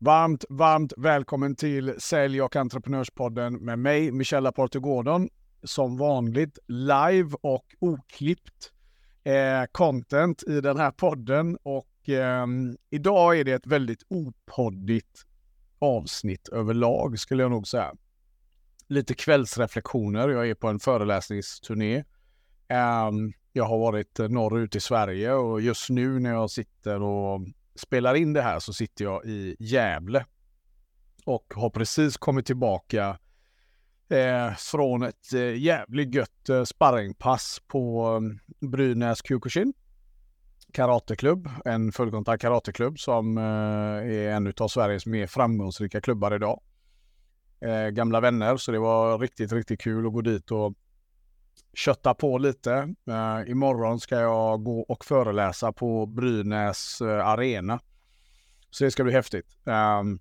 [0.00, 5.28] Varmt, varmt välkommen till Sälj och entreprenörspodden med mig, Michella Porter Gordon.
[5.62, 8.72] Som vanligt live och oklippt
[9.24, 11.58] eh, content i den här podden.
[11.62, 12.46] Och eh,
[12.90, 15.26] idag är det ett väldigt opoddigt
[15.78, 17.94] avsnitt överlag skulle jag nog säga.
[18.88, 20.28] Lite kvällsreflektioner.
[20.28, 21.96] Jag är på en föreläsningsturné.
[22.68, 23.10] Eh,
[23.52, 27.40] jag har varit norrut i Sverige och just nu när jag sitter och
[27.78, 30.26] spelar in det här så sitter jag i Gävle
[31.24, 33.18] och har precis kommit tillbaka
[34.08, 38.12] eh, från ett eh, jävligt gött eh, sparringpass på
[38.60, 39.72] eh, Brynäs Kyokushin
[40.72, 46.60] karateklubb, en fullkontakt karateklubb som eh, är en av Sveriges mer framgångsrika klubbar idag.
[47.60, 50.74] Eh, gamla vänner, så det var riktigt, riktigt kul att gå dit och
[51.74, 52.94] kötta på lite.
[53.08, 57.80] Uh, imorgon ska jag gå och föreläsa på Brynäs uh, arena.
[58.70, 59.46] Så det ska bli häftigt.
[59.64, 60.20] Um,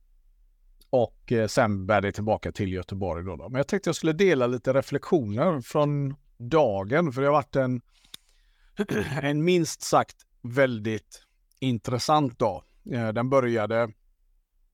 [0.90, 4.14] och uh, sen bär det tillbaka till Göteborg då, då, Men jag tänkte jag skulle
[4.14, 7.12] dela lite reflektioner från dagen.
[7.14, 7.82] För det har varit en,
[9.22, 11.24] en minst sagt väldigt
[11.60, 12.64] intressant dag.
[13.14, 13.90] den började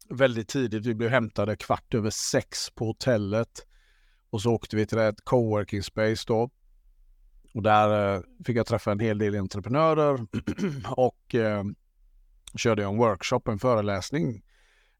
[0.09, 0.85] väldigt tidigt.
[0.85, 3.67] Vi blev hämtade kvart över sex på hotellet.
[4.29, 6.49] Och så åkte vi till ett coworking space då.
[7.53, 10.27] Och där eh, fick jag träffa en hel del entreprenörer
[10.97, 11.63] och eh,
[12.55, 14.43] körde en workshop, en föreläsning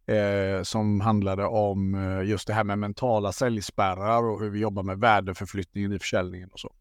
[0.05, 4.83] eh, som handlade om eh, just det här med mentala säljspärrar och hur vi jobbar
[4.83, 6.73] med värdeförflyttningen i försäljningen och så.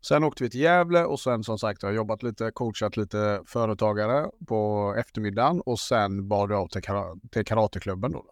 [0.00, 3.42] Sen åkte vi till Gävle och sen som sagt har jag jobbat lite, coachat lite
[3.46, 8.12] företagare på eftermiddagen och sen bad jag av till, kara till karateklubben.
[8.12, 8.24] Då.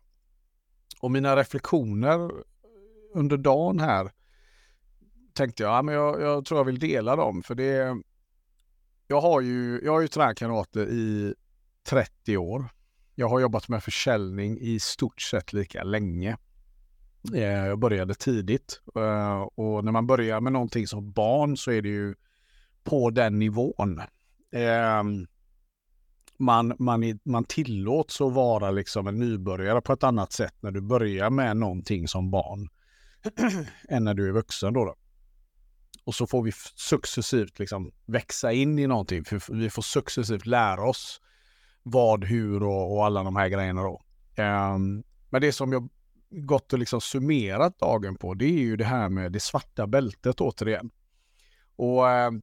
[1.00, 2.30] Och mina reflektioner
[3.14, 4.10] under dagen här
[5.34, 7.96] tänkte jag, ja, men jag, jag tror jag vill dela dem för det
[9.06, 11.34] jag har ju, jag har ju tränat i
[11.88, 12.64] 30 år.
[13.14, 16.36] Jag har jobbat med försäljning i stort sett lika länge.
[17.34, 21.82] Eh, jag började tidigt eh, och när man börjar med någonting som barn så är
[21.82, 22.14] det ju
[22.84, 24.00] på den nivån.
[24.52, 25.26] Ehm,
[26.38, 30.80] man, man, man tillåts att vara liksom en nybörjare på ett annat sätt när du
[30.80, 32.68] börjar med någonting som barn
[33.88, 34.72] än när du är vuxen.
[34.72, 34.94] Då, då.
[36.04, 39.24] Och så får vi successivt liksom växa in i någonting.
[39.24, 41.20] För vi får successivt lära oss
[41.82, 44.02] vad, hur och, och alla de här grejerna då.
[44.42, 45.88] Um, men det som jag
[46.30, 50.40] gått och liksom summerat dagen på, det är ju det här med det svarta bältet
[50.40, 50.90] återigen.
[51.76, 52.42] Och um,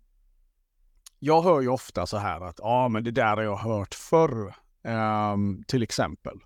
[1.20, 3.94] jag hör ju ofta så här att ja, ah, men det där har jag hört
[3.94, 6.40] förr, um, till exempel.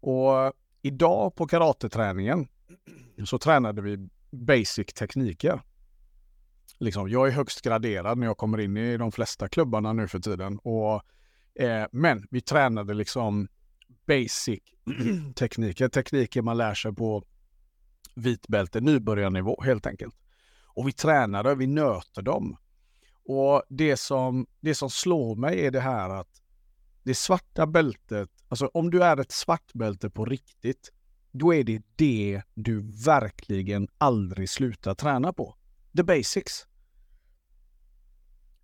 [0.00, 2.48] Och idag på karateträningen
[3.26, 5.62] så tränade vi basic tekniker
[6.78, 10.18] liksom, jag är högst graderad när jag kommer in i de flesta klubbarna nu för
[10.18, 10.58] tiden.
[10.58, 11.02] Och,
[11.62, 13.48] eh, men vi tränade liksom
[14.06, 14.60] basic
[15.34, 17.24] tekniker, tekniker man lär sig på
[18.14, 20.14] vitbälte, nybörjarnivå helt enkelt.
[20.64, 22.56] Och vi tränade, vi nöter dem.
[23.24, 26.42] Och det som, det som slår mig är det här att
[27.02, 30.92] det svarta bältet, alltså om du är ett svart bälte på riktigt,
[31.32, 35.54] då är det det du verkligen aldrig slutar träna på.
[35.96, 36.67] The basics.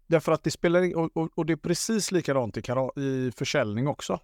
[0.06, 2.60] Därför att det spelar och, och, och det är precis likadant i,
[3.00, 4.20] i försäljning också.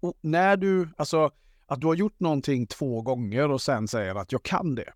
[0.00, 1.30] Och när du, alltså
[1.66, 4.92] att du har gjort någonting två gånger och sen säger att jag kan det.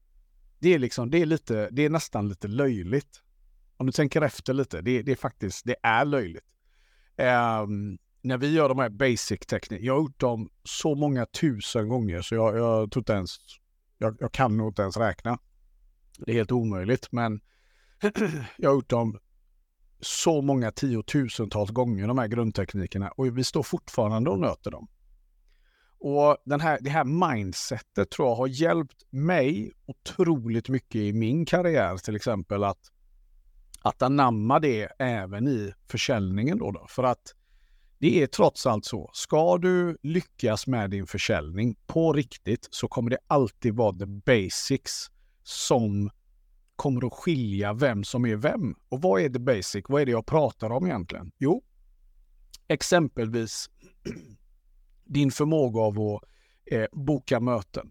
[0.59, 3.23] Det är liksom, det är lite, det är nästan lite löjligt.
[3.77, 6.55] Om du tänker efter lite, det, det är faktiskt, det är löjligt.
[7.17, 11.89] Um, när vi gör de här basic teknikerna, jag har gjort dem så många tusen
[11.89, 13.37] gånger så jag, jag tror inte ens,
[13.99, 15.39] jag, jag kan nog inte ens räkna.
[16.19, 17.41] Det är helt omöjligt, men
[18.57, 19.19] jag har gjort dem
[20.05, 24.89] så många tiotusentals gånger de här grundteknikerna och vi står fortfarande och nöter dem.
[25.99, 31.47] Och den här, det här mindsetet tror jag har hjälpt mig otroligt mycket i min
[31.47, 32.93] karriär till exempel att,
[33.81, 36.87] att anamma det även i försäljningen då, då.
[36.89, 37.35] För att
[37.99, 43.11] det är trots allt så, ska du lyckas med din försäljning på riktigt så kommer
[43.11, 45.11] det alltid vara the basics
[45.43, 46.11] som
[46.77, 48.75] kommer att skilja vem som är vem.
[48.89, 49.85] Och vad är det basic?
[49.89, 51.33] Vad är det jag pratar om egentligen?
[51.39, 51.63] Jo,
[52.69, 53.71] exempelvis
[55.05, 56.23] din förmåga av att
[56.67, 57.91] eh, boka möten.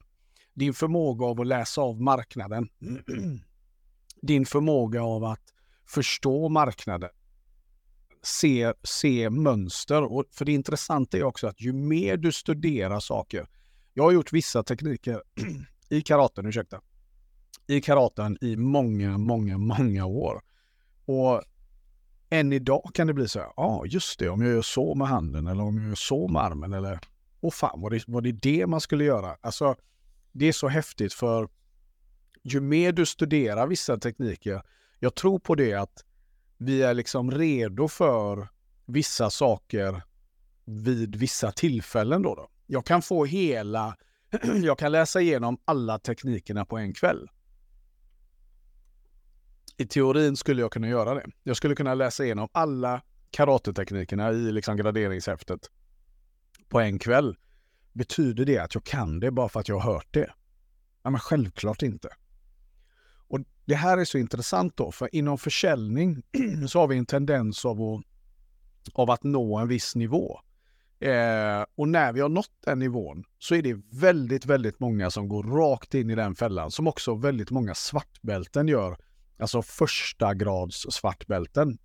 [0.54, 2.70] Din förmåga av att läsa av marknaden.
[4.22, 5.54] din förmåga av att
[5.86, 7.10] förstå marknaden.
[8.22, 10.04] Se, se mönster.
[10.04, 13.48] Och för det intressanta är också att ju mer du studerar saker.
[13.94, 15.24] Jag har gjort vissa tekniker
[15.90, 16.82] i karaten, ursäkta
[17.68, 20.42] i karaten i många, många, många år.
[21.06, 21.42] Och
[22.30, 24.96] än idag kan det bli så här, ja ah, just det, om jag gör så
[24.96, 27.00] med handen eller om jag gör så med armen eller
[27.40, 29.38] och fan var det, var det det man skulle göra?
[29.42, 29.76] Alltså,
[30.32, 31.50] det är så häftigt för
[32.44, 34.62] ju mer du studerar vissa tekniker,
[35.00, 36.06] jag tror på det att
[36.58, 38.48] vi är liksom redo för
[38.86, 40.02] vissa saker
[40.66, 42.36] vid vissa tillfällen då.
[42.36, 42.50] då.
[42.68, 43.98] Jag kan få hela,
[44.64, 47.30] jag kan läsa igenom alla teknikerna på en kväll.
[49.78, 51.26] I teorin skulle jag kunna göra det.
[51.44, 55.70] Jag skulle kunna läsa igenom alla karateteknikerna i liksom graderingshäftet
[56.70, 57.38] på en kväll.
[57.94, 60.34] Betyder det att jag kan det bara för att jag har hört det?
[61.04, 62.10] Ja, men självklart inte.
[63.28, 66.24] Och Det här är så intressant då, för inom försäljning
[66.68, 68.04] så har vi en tendens av att,
[68.94, 70.40] av att nå en viss nivå.
[71.00, 75.28] Eh, och när vi har nått den nivån så är det väldigt, väldigt många som
[75.28, 78.98] går rakt in i den fällan, som också väldigt många svartbälten gör.
[79.38, 81.78] Alltså första grads svartbälten.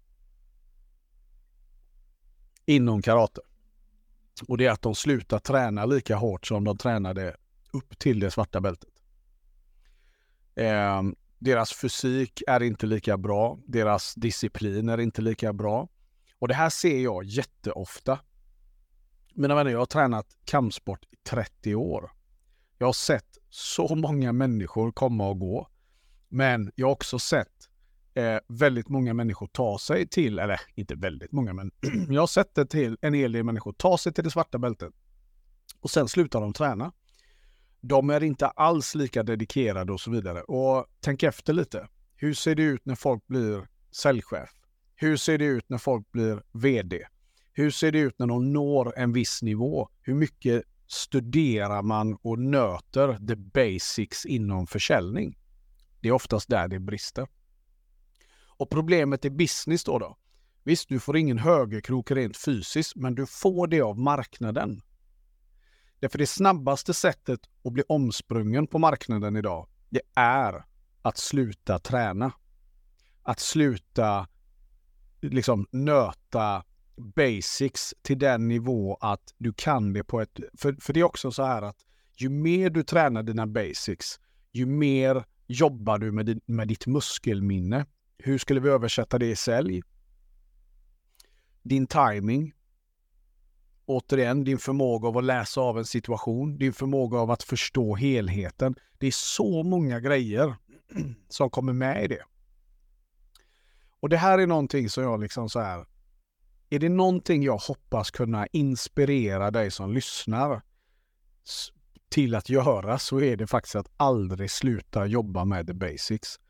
[2.67, 3.41] Inom karate.
[4.49, 7.37] Och det är att de slutar träna lika hårt som de tränade
[7.73, 8.91] upp till det svarta bältet.
[10.55, 11.03] Eh,
[11.39, 13.59] deras fysik är inte lika bra.
[13.67, 15.89] Deras disciplin är inte lika bra.
[16.39, 18.19] Och det här ser jag jätteofta.
[19.35, 22.11] Mina vänner, jag har tränat kampsport i 30 år.
[22.79, 25.69] Jag har sett så många människor komma och gå.
[26.29, 27.69] Men jag har också sett
[28.15, 31.71] eh, väldigt många människor ta sig till, eller inte väldigt många, men
[32.09, 34.93] jag har sett det till en hel del människor ta sig till det svarta bältet.
[35.81, 36.93] Och sen slutar de träna.
[37.81, 40.43] De är inte alls lika dedikerade och så vidare.
[40.43, 41.89] Och tänk efter lite.
[42.17, 44.51] Hur ser det ut när folk blir säljchef?
[44.95, 47.07] Hur ser det ut när folk blir VD?
[47.53, 49.89] Hur ser det ut när de når en viss nivå?
[50.03, 55.39] Hur mycket studerar man och nöter the basics inom försäljning?
[56.00, 57.29] Det är oftast där det brister.
[58.47, 60.17] Och problemet i business då då?
[60.65, 64.83] Visst, du får ingen högerkrok rent fysiskt, men du får det av marknaden.
[66.00, 70.65] Därför det snabbaste sättet att bli omsprungen på marknaden idag, det är
[71.03, 72.33] att sluta träna.
[73.23, 74.29] Att sluta
[75.21, 76.65] liksom nöta
[76.97, 80.41] basics till den nivå att du kan det på ett...
[80.59, 81.87] För, för det är också så här att
[82.17, 84.21] ju mer du tränar dina basics,
[84.53, 87.87] ju mer jobbar du med, din, med ditt muskelminne.
[88.19, 89.83] Hur skulle vi översätta det i sälj?
[91.62, 92.55] Din timing,
[93.87, 98.75] återigen, din förmåga av att läsa av en situation, din förmåga av att förstå helheten.
[98.99, 100.56] Det är så många grejer
[101.29, 102.23] som kommer med i det.
[104.01, 105.87] Och det här är någonting som jag liksom så här,
[106.71, 110.62] är det någonting jag hoppas kunna inspirera dig som lyssnar
[112.08, 116.40] till att göra så är det faktiskt att aldrig sluta jobba med the basics.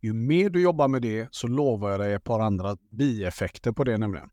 [0.00, 3.84] Ju mer du jobbar med det så lovar jag dig ett par andra bieffekter på
[3.84, 4.30] det nämligen.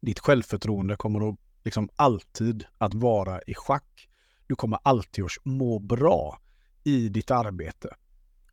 [0.00, 4.08] Ditt självförtroende kommer att liksom alltid att vara i schack.
[4.46, 6.38] Du kommer alltid att må bra
[6.84, 7.88] i ditt arbete.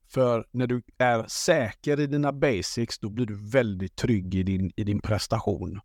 [0.07, 4.71] För när du är säker i dina basics, då blir du väldigt trygg i din,
[4.75, 5.79] i din prestation.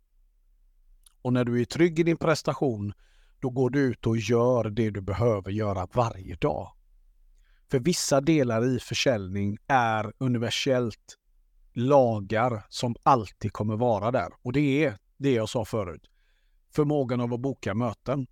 [1.21, 2.93] Och när du är trygg i din prestation,
[3.39, 6.71] då går du ut och gör det du behöver göra varje dag.
[7.71, 11.17] För vissa delar i försäljning är universellt
[11.73, 14.29] lagar som alltid kommer vara där.
[14.41, 16.09] Och det är det jag sa förut
[16.77, 18.27] förmågan av att boka möten.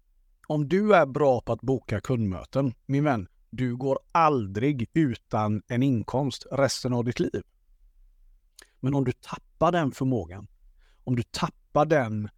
[0.47, 5.83] Om du är bra på att boka kundmöten, min vän, du går aldrig utan en
[5.83, 7.43] inkomst resten av ditt liv.
[8.79, 10.47] Men om du tappar den förmågan,
[11.03, 12.29] om du tappar den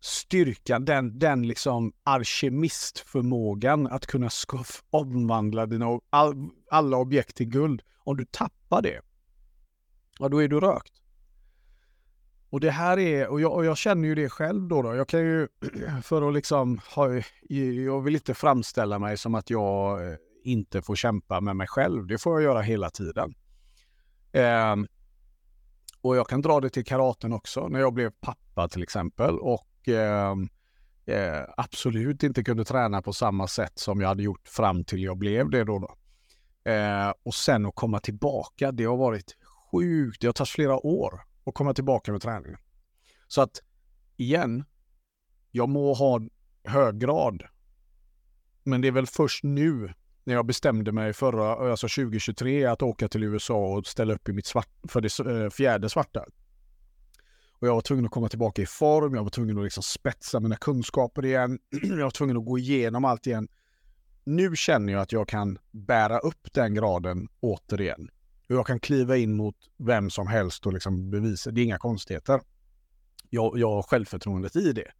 [0.00, 4.30] styrkan, den, den liksom alkemistförmågan att kunna
[4.90, 7.82] omvandla dina, all, alla objekt till guld.
[7.98, 9.00] Om du tappar det,
[10.18, 10.92] ja då är du rökt.
[12.50, 14.94] Och det här är, och jag, och jag, känner ju det själv då, då.
[14.94, 15.48] Jag kan ju,
[16.02, 17.08] för att liksom ha,
[17.86, 22.06] jag vill inte framställa mig som att jag eh, inte får kämpa med mig själv.
[22.06, 23.34] Det får jag göra hela tiden.
[24.32, 24.76] Eh,
[26.00, 29.66] och jag kan dra det till karaten också, när jag blev pappa till exempel och
[29.88, 30.48] Ehm,
[31.06, 35.18] eh, absolut inte kunde träna på samma sätt som jag hade gjort fram till jag
[35.18, 35.78] blev det då.
[35.78, 35.96] då.
[36.70, 39.36] Eh, och sen att komma tillbaka, det har varit
[39.72, 40.20] sjukt.
[40.20, 42.58] Det har tagit flera år att komma tillbaka med träningen.
[43.28, 43.62] Så att
[44.16, 44.64] igen,
[45.50, 46.20] jag må ha
[46.64, 47.42] hög grad.
[48.62, 49.94] Men det är väl först nu
[50.24, 54.32] när jag bestämde mig förra, alltså 2023, att åka till USA och ställa upp i
[54.32, 56.24] mitt svart, för det eh, fjärde svarta.
[57.60, 60.40] Och jag var tvungen att komma tillbaka i form, jag var tvungen att liksom spetsa
[60.40, 61.58] mina kunskaper igen.
[61.82, 63.48] jag var tvungen att gå igenom allt igen.
[64.24, 68.10] Nu känner jag att jag kan bära upp den graden återigen.
[68.48, 71.50] Och jag kan kliva in mot vem som helst och liksom bevisa.
[71.50, 72.40] Det är inga konstigheter.
[73.30, 74.92] Jag, jag har självförtroendet i det.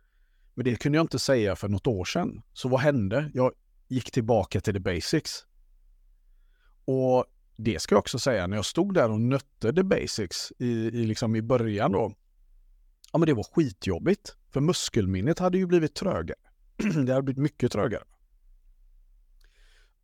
[0.54, 2.42] Men det kunde jag inte säga för något år sedan.
[2.52, 3.30] Så vad hände?
[3.34, 3.52] Jag
[3.88, 5.46] gick tillbaka till the basics.
[6.84, 7.24] Och
[7.56, 11.06] det ska jag också säga, när jag stod där och nötte the basics i, i,
[11.06, 12.14] liksom i början då.
[13.12, 14.36] Ja men det var skitjobbigt.
[14.50, 16.38] För muskelminnet hade ju blivit trögare.
[16.76, 18.04] det hade blivit mycket trögare.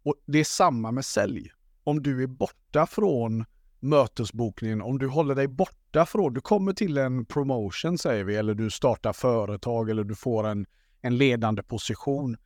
[0.02, 1.50] Och det är samma med sälj.
[1.84, 3.44] Om du är borta från
[3.80, 8.54] mötesbokningen, om du håller dig borta från, du kommer till en promotion säger vi, eller
[8.54, 10.66] du startar företag eller du får en,
[11.02, 12.36] en ledande position.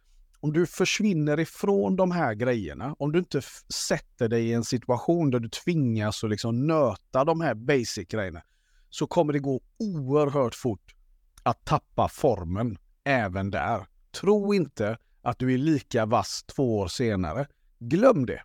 [0.40, 3.42] Om du försvinner ifrån de här grejerna, om du inte
[3.74, 8.42] sätter dig i en situation där du tvingas att liksom nöta de här basic-grejerna,
[8.90, 10.94] så kommer det gå oerhört fort
[11.42, 13.86] att tappa formen även där.
[14.10, 17.46] Tro inte att du är lika vass två år senare.
[17.78, 18.42] Glöm det.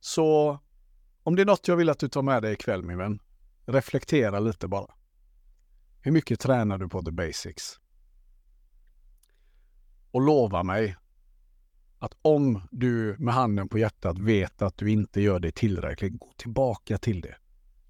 [0.00, 0.58] Så
[1.22, 3.18] om det är något jag vill att du tar med dig ikväll min vän,
[3.66, 4.94] reflektera lite bara.
[6.00, 7.80] Hur mycket tränar du på the basics?
[10.10, 10.96] Och lova mig
[11.98, 16.32] att om du med handen på hjärtat vet att du inte gör det tillräckligt, gå
[16.36, 17.36] tillbaka till det.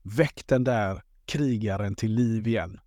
[0.02, 2.80] Väck den där krigaren till liv igen.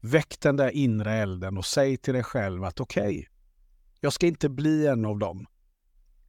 [0.00, 3.26] Väck den där inre elden och säg till dig själv att okej, okay,
[4.00, 5.46] jag ska inte bli en av dem.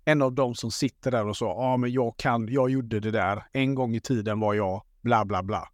[0.05, 2.99] En av dem som sitter där och så, ja ah, men jag kan, jag gjorde
[2.99, 5.69] det där, en gång i tiden var jag, bla bla bla.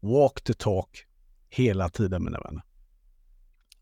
[0.00, 1.06] Walk the talk
[1.48, 2.62] hela tiden mina vänner.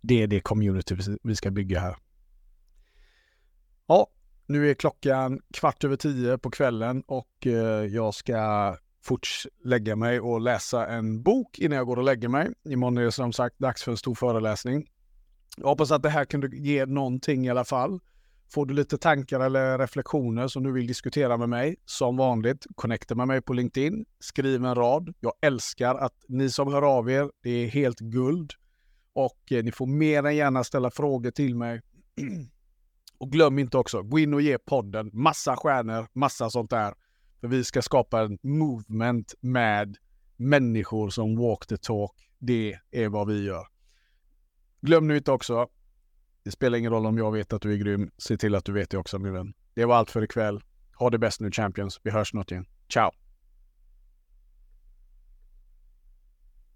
[0.01, 1.97] Det är det community vi ska bygga här.
[3.87, 4.07] Ja,
[4.47, 9.29] nu är klockan kvart över tio på kvällen och eh, jag ska fort
[9.65, 12.51] lägga mig och läsa en bok innan jag går och lägger mig.
[12.65, 14.87] Imorgon är det som sagt dags för en stor föreläsning.
[15.57, 18.01] Jag hoppas att det här kunde ge någonting i alla fall.
[18.51, 23.15] Får du lite tankar eller reflektioner som du vill diskutera med mig, som vanligt, connecta
[23.15, 24.05] med mig på LinkedIn.
[24.21, 25.15] Skriv en rad.
[25.21, 28.53] Jag älskar att ni som hör av er, det är helt guld.
[29.13, 31.81] Och eh, ni får mer än gärna ställa frågor till mig.
[33.19, 36.95] och glöm inte också, gå in och ge podden massa stjärnor, massa sånt där.
[37.41, 39.97] För vi ska skapa en movement med
[40.37, 42.13] människor som walk the talk.
[42.39, 43.67] Det är vad vi gör.
[44.81, 45.69] Glöm nu inte också,
[46.43, 48.11] det spelar ingen roll om jag vet att du är grym.
[48.19, 49.55] Se till att du vet det också min vän.
[49.75, 50.61] Det var allt för ikväll.
[50.99, 52.01] Ha det bäst nu Champions.
[52.03, 52.67] Vi hörs snart igen.
[52.93, 53.28] Ciao!